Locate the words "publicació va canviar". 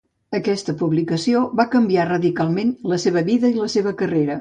0.79-2.09